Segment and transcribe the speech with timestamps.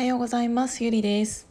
[0.00, 0.82] はようございます。
[0.82, 1.46] ゆりです。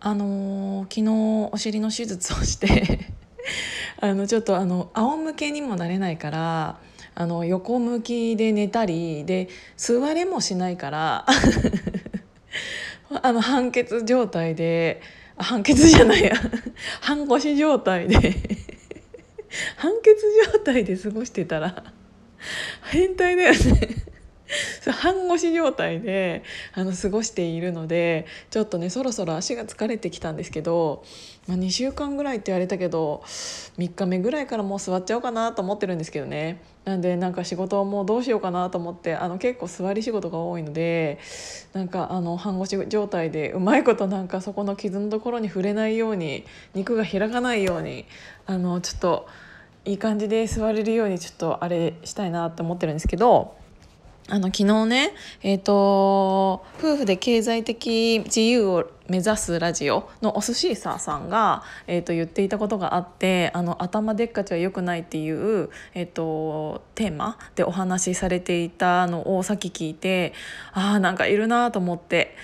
[0.00, 2.98] あのー、昨日お尻の手術をして
[4.02, 6.80] あのちょっとあの仰向けにもなれないから
[7.14, 11.26] あの横向きで寝たりで座れもしないから
[13.22, 15.00] あの半血状態で
[15.36, 16.32] 半血じゃないや。
[17.02, 18.18] 半腰状態で
[19.76, 21.84] 半血状態で過ごしてたら
[22.90, 24.11] 変態だよね。
[24.90, 26.42] 半腰状態で
[26.74, 31.04] あの過ごしているのでちょっとねそろそろ足が疲れてきたんですけど、
[31.46, 41.18] まあ、2週間ぐらいって言われたけど3日目ぐらいからもう座っちゃおうかなと思ってるんですけどねなんでなんか仕事はもうどうしようかなと思ってあの結構座り仕事が多いので
[41.72, 48.04] なんかあの半腰状態でうまいことなんかそこの傷のところに触れないように肉が開かないように
[48.46, 49.28] あのちょっと
[49.84, 53.61] いい感じで座れるようにちょっとあれしたいなと思ってるんですけど。
[54.28, 70.32] あの昨日ね、えーと、夫婦で経済的自由を目指すラジオのお寿司ささんが、えーと、言っていたことがあってあの頭でっかちは良くないっていう、えーと、テーマでお話しされていたのをさっき聞いて
[70.72, 72.36] ああなんかいるなと思って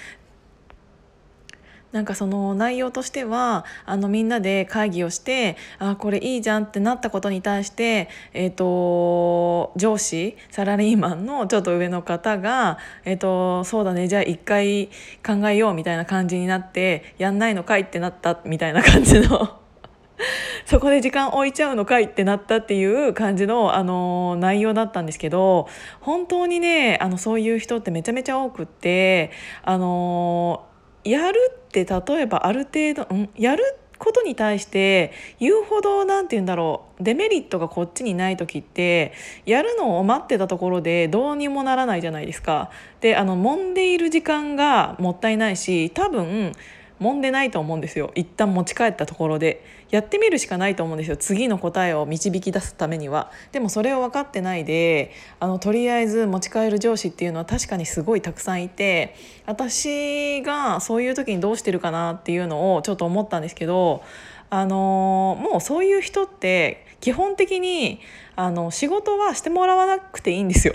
[1.93, 14.89] なんかその内容としてはあのみんなで会議をしてあこれいいじゃんってなったことに対して、えーと、上司サラリーマンのちょっと上の方が、えーと、そうだねじゃあ一回
[15.27, 19.59] 考えようみたいな感じになってやんないのかいってなったみたいな感じの。
[20.67, 25.69] そこで時間置いちゃうのかいってなったっていう感じの、あの内容だったんですけど
[26.01, 29.31] 本当にねあのそういう人ってめちゃめちゃ多くって、
[29.63, 30.68] あの
[31.09, 33.65] やるって例えばある程度、ん、やる
[33.99, 39.13] ことに対して言うほど何て言うんだろうデメリットがこっちにない時って
[39.45, 42.71] やるのを待ってたところでどうにもならないじゃないですか。
[43.01, 46.53] であの揉んでいる時間がもったいないし多分
[47.01, 48.11] 揉んでないと思うんですよ。
[48.15, 49.63] 一旦持ち帰ったところで。
[49.91, 51.17] やってみるしかないと思うんですよ。
[51.17, 53.31] 次の答えを導き出すためには。
[53.53, 59.15] でもそれを分かってないであのとりあえず持ち帰る上司っていうのは確かにすごいたくさんいて
[59.47, 64.03] 私がそういう時にどうしてるかなっていうのをちょっと思ったんですけど
[64.51, 68.01] あのもうそういう人って基本的に
[68.37, 70.75] あの仕事はしてもらわなくていいんですよ。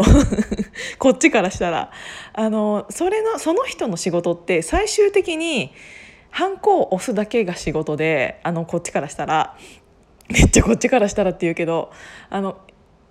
[0.97, 1.91] こっちからしたら。
[2.33, 5.73] あのそれのその人の仕事って最終的に
[6.33, 9.55] ハンコを押すだけが仕事であのこっちからしたら
[10.29, 11.91] めっちゃこっちからしたらって言うけど
[12.31, 12.57] あの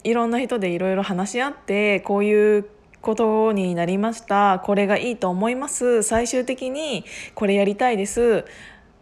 [0.03, 2.66] いろんな人でいろいろ話し合ってこういう
[3.00, 7.05] ことになりましたこれがいいと思います最終的に
[7.37, 8.44] これやりたいです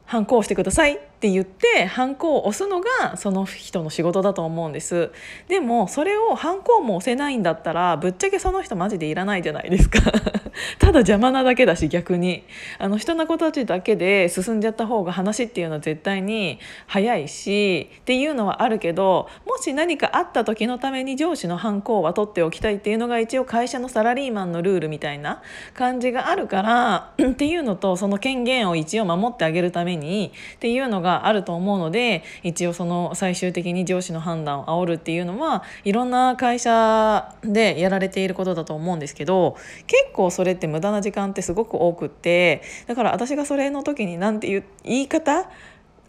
[0.04, 5.10] ハンコをしてくださいって言ってハンコを押すのがその人の仕事だと思うんです。
[5.48, 10.00] でもそれをハンコも押せないんだったらぶっちゃけその人マジでいらないじゃないですか。
[10.80, 12.44] ただ邪魔なだけだし逆に。
[12.78, 25.42] あの人の子たちだけで進んじゃった方が話っていうのは絶対に早いしっていうのはあるけどもし何かあった時のために上司のハンコは取っておきたいっていうのが一応会社のサラリーマンのルールみたいな
[25.75, 39.56] 感じがあるから っていうのとその権限を一応守ってあげるためにっていうのががあると思うので一応その最終的に上司の判断を煽るっていうのはいろんな会社でやられていることだと思うんですけど
[39.87, 45.50] 結構それって無駄な時間ってすごく多くってだから私がそれの時に何ていう言い方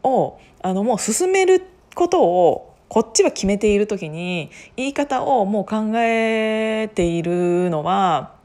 [0.03, 1.63] をあのもう進める
[1.95, 8.35] ことをこっちは決めている時に言い方をもう考えているのは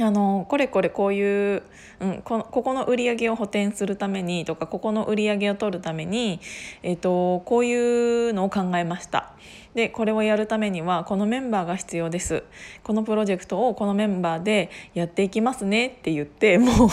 [0.00, 1.62] あのこれこれこういう、
[2.00, 6.40] うん、こここの売り上げを補填するためにとかここの売り上げを取るために、
[6.82, 9.34] えーと、こういうのを考えました。
[9.74, 12.44] でこれをやるためにはこのメンバーが必要です
[12.84, 16.88] このプロジェクトをこのメンバーでやっていきますねって言ってもう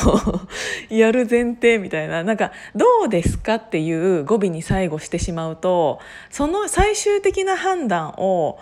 [0.93, 5.99] やる前提みたいななんか「どうですか?」っていう語尾に最後してしまうと
[6.31, 8.57] その最終的な判断を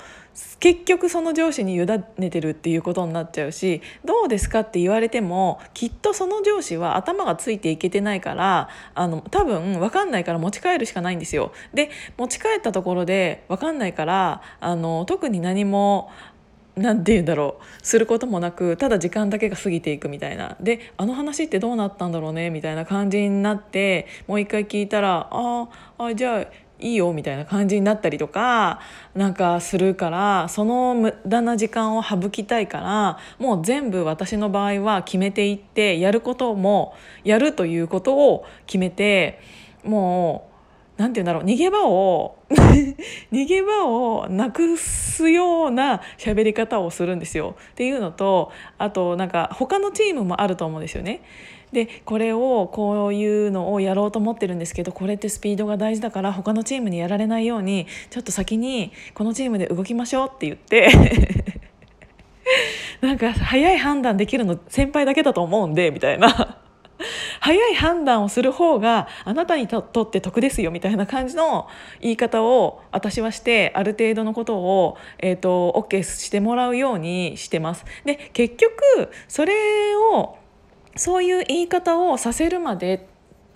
[0.59, 1.85] 結局その上司に委
[2.17, 11.51] ねてるっていうことになっちゃうしどうですかって言われてもきっとその上司は頭がついていけてないからあの多分分かんないから持ち帰るしかないんですよ。
[11.73, 16.11] で持ち帰ったところで分かんないからあの特に何も
[16.75, 25.67] 何て言うんだろうすることもなくただ時間だけが過ぎていくみたいなであの話ってどうなったんだろうねみたいな感じになってもう一回聞いたらあ
[25.97, 26.45] あじゃあ
[26.79, 28.79] いいよみたいな感じになったりとか
[29.13, 36.93] なんかするからその無駄な時間を省きたいからもう全部私の場合は決めていってやることも
[37.23, 39.39] やるということを決めて
[39.83, 40.49] も
[40.97, 42.37] うなんて言うんだろう逃げ場を
[43.31, 47.55] 逃げ場をなくすような喋り方をするんですよ。
[47.71, 51.21] っていうのとあとなんか他のチームもあると思うんですよね。
[51.71, 60.89] でこれをこういうのをやろうと思ってるんですけどこれってスピードが大事だから他のチームにやられないようにちょっと先にこのチームで動きましょうって言って
[63.01, 66.59] なんか早い判断できるの先輩だけだと思うんでみたいな
[67.39, 71.67] 早い判断をする方があなたにとって得ですよみたいな感じの
[72.01, 77.85] 言い方を私はしてある程度のことを、えーと、と OK してもらうようにしてます。
[78.03, 78.73] で結局
[79.27, 80.38] それを
[80.99, 83.07] そういう言い方をさせるまで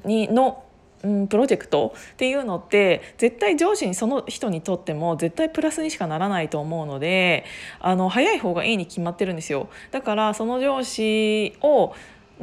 [0.06, 0.64] にの
[1.04, 7.44] うん、プロジェクトっていうのって絶対上司にその人にとっても絶対プラスにしかならないと思うので
[7.82, 9.68] あの早い方がいいに決まってるんですよ。
[9.92, 11.94] だからその上司を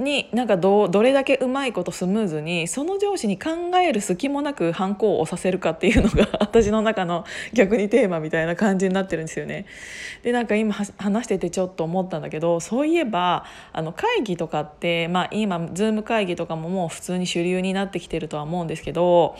[0.01, 9.67] になんかどどれだけうまいことスムーズにその上司に考える隙もなく反抗をさせるかっていうのが私の中の逆にテーマみたいな感じになってるんですよね。
[10.23, 19.37] でなんか今話しててちょっと思ったんだけどそういえばあの会議とかって、まあ、今 Zoom 会議とかももう普通に主流になってきてるとは思うんですけど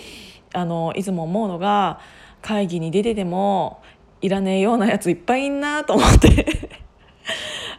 [0.53, 2.01] あのいつも思うのが
[2.43, 3.83] 会議に出てても
[4.21, 6.81] いらねえようなやついっぱいいんなと思って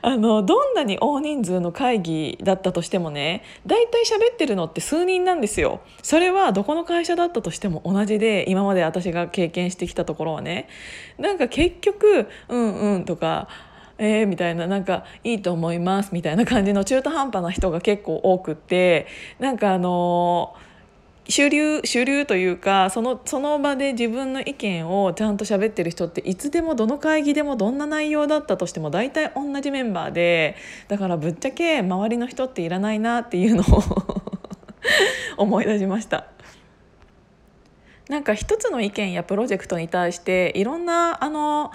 [0.02, 5.82] あのどんなに大人数の会議だったとしてもね大体喋ってるのって数人なんですよ。
[6.02, 10.68] それはどこの会社だったとしても同じで今まで私が経験してきたところはね
[11.18, 13.48] なんか結局「うんうん」とか
[14.04, 19.06] えー、みたいななんかいいと思いますみたいな感じの中途半端な人が結構多くって
[19.38, 20.71] なんかあのー
[21.28, 30.56] 主流主流というかそのその場で自分の意見をちゃんと喋ってる人っていつでもどの会議でもどんな内容だったとしても大体同じメンバーで
[30.88, 33.84] だからぶっちゃけ周りの人っていらないなっていうのを
[35.38, 36.26] 思い出しました。
[38.10, 41.72] なんか一つの意見やプロジェクトに対していろんなあの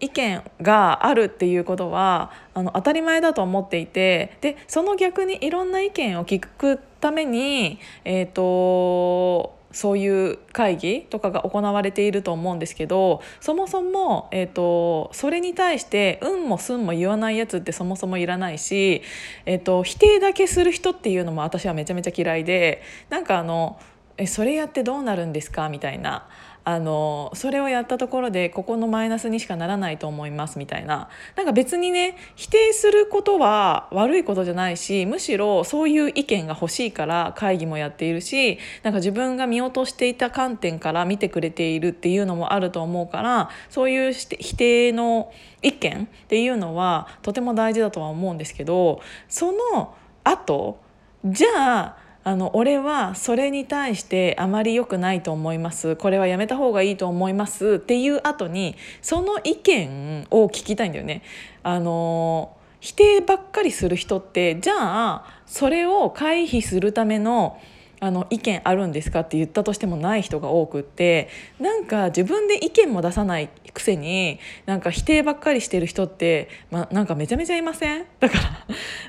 [0.00, 19.02] 意見があるっていうことはあの当たり前だと思っていてでその逆にいろんな意見を聞くために、えーと、そういう会議とかが行われていると思うんですけどそもそも、えーと、それに対して「うん」も「すん」も言わないやつってそもそもいらないし、
[19.46, 23.78] えーと否定だけする人っていうのも私はめちゃめちゃ嫌いでなんかあの
[24.16, 26.28] 「えそれやってどうなるんですか?」みたいな。
[26.64, 31.08] あのそれをやったところでここのマイナスにしかならないと思いますみたいな。
[31.36, 50.78] なんか別にね否定することは悪いことじゃないしむしろそういう意見が欲しいから会議もやっているしなんか自分が見落としていた観点から見てくれているっていうのもあると思うからそういう否定の意見っていうのはとても大事だとは思うんですけどその後
[51.24, 61.22] じゃああの俺はそれに対してあまり良くないと思いますこれはやめた方がいいと思いますっていう後にその意見を聞きたいんだよね。
[61.62, 67.58] あの否定ばっかりする人ってじゃあそれを回避するための
[68.00, 78.06] あの意見あるんですかって言ったとしてもない人が多くってなんか自分で意見も出さないくせになんか否定ばっかりしてる人って、まなんかめちゃめちゃいません？
[78.18, 78.38] だか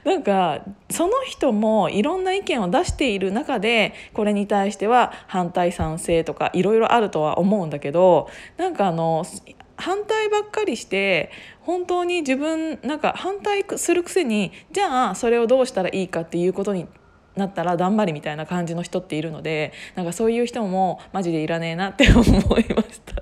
[0.06, 9.26] らなんかその人もいろんな意見を出している中でこれに対しては反対賛成とかいろいろあるとは思うんだけどなんかあの
[9.78, 16.88] 反対ばっかりして本当に自分なんか反対するくせにじゃあそれをどうしたらいいかっていうことに
[17.36, 23.22] なったらだんまりみたいな感じの人っているのでなんかそういう人もマジでいらねえなって 思いました。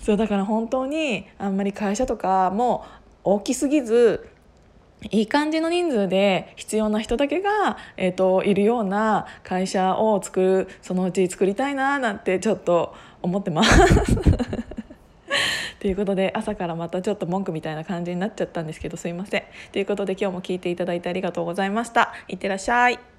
[0.00, 2.84] そうだから本当にあんまり会社とかも
[3.22, 4.28] 大きすぎず
[5.10, 13.70] いい感じの人数で必要な人だけが、えーと、いるような会社を作るそのうち作りたいななんてちょっと思ってます。
[15.80, 19.42] ということで朝からまたちょっと文句みたいな感じになっちゃったんですけどすいません。
[19.72, 22.12] ということで今日も聞いていただいてありがとうございました。
[22.28, 23.09] いってらっしゃい。